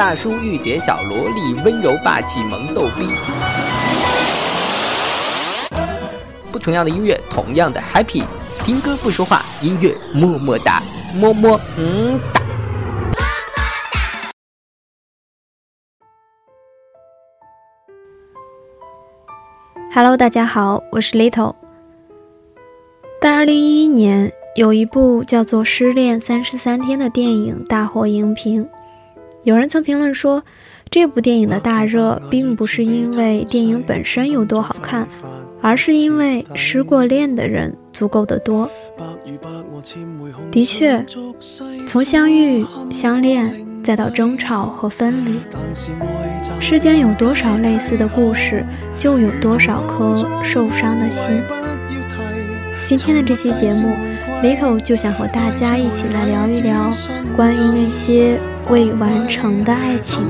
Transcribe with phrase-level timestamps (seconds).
[0.00, 3.06] 大叔、御姐、小萝莉、温柔、霸气、萌、逗逼，
[6.50, 8.24] 不同样的音乐，同样的 happy。
[8.64, 10.82] 听歌不说话，音乐么么哒，
[11.14, 12.40] 么么嗯哒。
[19.94, 21.54] Hello，大家好，我是 Little。
[23.20, 28.66] 在二零一一年，有一部叫做《失恋三十三天》的电影大获荧屏。
[29.44, 30.42] 有人曾评论说，
[30.90, 35.08] 这部电影的大热并不是因为电影本身有多好看，
[35.62, 38.70] 而是因为失过恋的人足够的多。
[40.50, 41.04] 的确，
[41.86, 43.50] 从相遇、相恋，
[43.82, 45.40] 再到争吵和分离，
[46.60, 48.62] 世间有多少类似的故事，
[48.98, 50.14] 就有多少颗
[50.44, 51.40] 受伤的心。
[52.84, 53.96] 今天的这期节目
[54.42, 56.92] ，Little 就想和大家一起来聊一聊
[57.34, 58.38] 关于那些。
[58.70, 60.22] 未完成的爱情。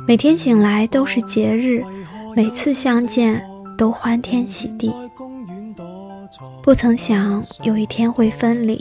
[0.07, 1.83] 每天醒来都是节日，
[2.37, 3.43] 每次相见
[3.79, 4.93] 都欢天喜地。
[6.63, 8.79] 不曾想有一天会分离，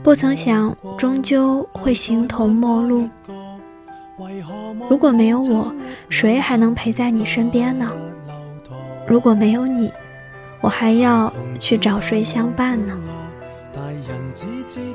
[0.00, 3.10] 不曾想终究会形同陌路。
[4.88, 5.74] 如果没有我，
[6.08, 7.90] 谁还能陪在你身边呢？
[9.08, 9.90] 如果没有你，
[10.60, 12.96] 我还要去找谁相伴呢？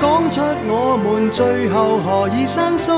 [0.00, 2.92] 讲出我们最后何以生疏？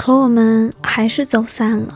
[0.00, 1.88] 可我们还是走散了。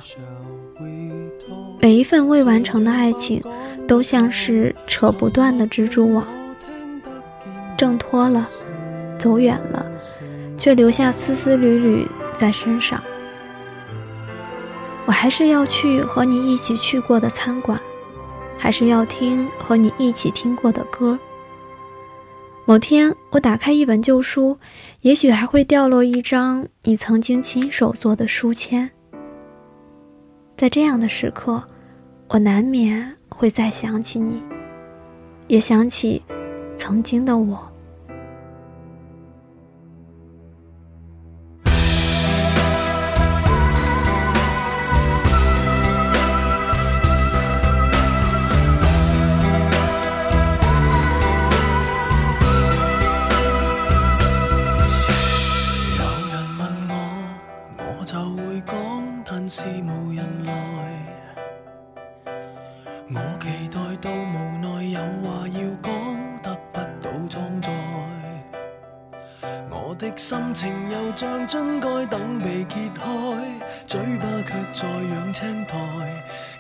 [1.80, 3.42] 每一份未完成的爱情，
[3.88, 6.22] 都像是扯不断的蜘蛛网。
[7.78, 8.46] 挣脱了，
[9.18, 9.86] 走远了，
[10.58, 12.06] 却留下丝丝缕缕
[12.36, 13.02] 在身上。
[15.06, 17.80] 我还是要去和你一起去过的餐馆，
[18.58, 21.18] 还是要听和你一起听过的歌。
[22.66, 24.56] 某天，我打开一本旧书，
[25.02, 28.90] 也许还会掉落一张你曾经亲手做的书签。
[30.56, 31.62] 在这样的时刻，
[32.28, 34.42] 我难免会再想起你，
[35.46, 36.22] 也想起
[36.74, 37.73] 曾经的我。
[63.12, 67.68] 我期待到无奈，有话要讲，得不到装载。
[69.68, 73.04] 我的心情又像樽盖，等被揭开，
[73.86, 75.76] 嘴巴却在养青苔。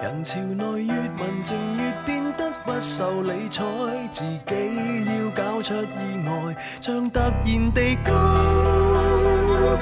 [0.00, 3.64] 人潮内越文静，越变得不受理睬，
[4.12, 8.12] 自己要搞出意外，像突然地高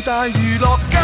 [0.00, 0.98] 大娱乐家。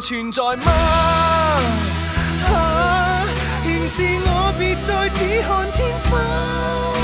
[0.02, 0.72] 存在吗？
[2.44, 3.24] 啊，
[3.64, 7.01] 仍是我，别再只看天花。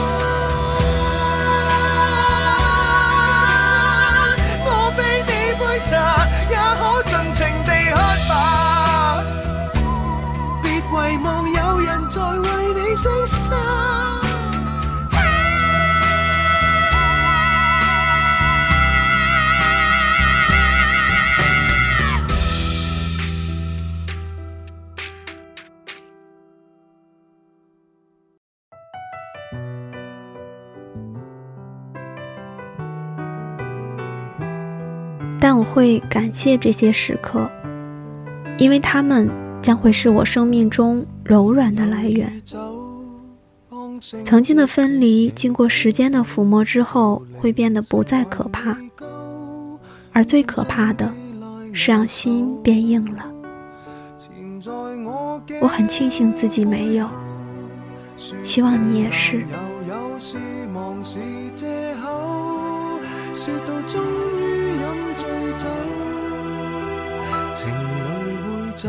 [35.57, 37.49] 我会感谢这些时刻，
[38.59, 39.27] 因为他们
[39.59, 42.31] 将会是我生命中柔软的来源。
[44.23, 48.77] 曾经的分离，经过时间的抚摸之后，会变得不再可怕。
[50.13, 51.11] 而最可怕的，
[51.73, 53.25] 是让心变硬了。
[55.59, 57.09] 我很庆幸自己没有，
[58.43, 59.43] 希望你也是。
[68.77, 68.87] 走，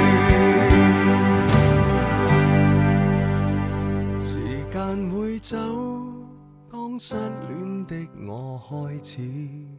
[4.20, 4.40] 时
[4.72, 5.56] 间会走，
[6.70, 7.14] 当失
[7.48, 7.71] 恋。
[7.86, 7.96] 的
[8.26, 9.22] 我开始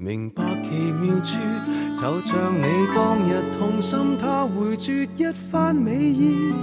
[0.02, 1.38] 明白奇妙处，
[1.98, 6.54] 就像你当日痛心，他回绝一番美意，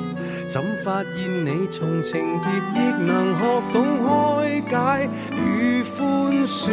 [0.48, 6.08] 怎发现你从情劫亦能学懂开解与宽
[6.46, 6.70] 恕？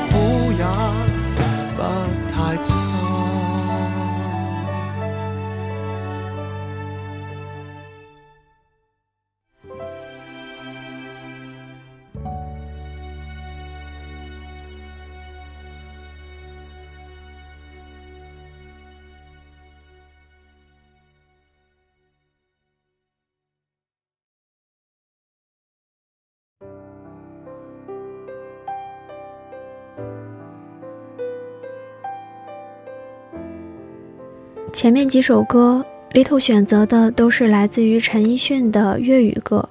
[34.83, 35.81] 前面几首歌
[36.12, 39.68] 里头选择的都是来自于陈奕迅的粤语歌，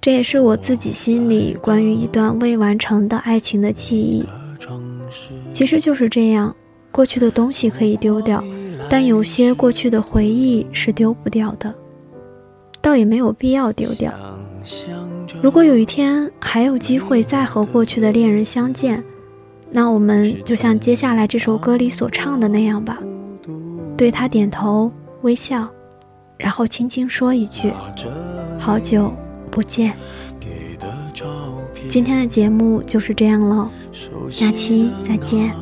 [0.00, 4.24] 这也是我自己心里关于一段未完成的爱情的记忆。
[5.52, 6.56] 其实就是这样，
[6.90, 8.42] 过去的东西可以丢掉，
[8.88, 11.74] 但有些过去的回忆是丢不掉的，
[12.80, 14.10] 倒也没有必要丢掉。
[15.42, 19.04] 如果有一天还有机会再和过去的恋人相见，
[19.70, 22.98] 那我们就像接下来这首歌里所唱的那样吧。
[23.96, 24.90] 对他点头
[25.22, 25.68] 微笑，
[26.36, 27.72] 然后轻轻说一句
[28.58, 29.12] ：“好久
[29.50, 29.92] 不见。”
[31.88, 33.70] 今天的节目就是这样了，
[34.30, 35.54] 下期再见。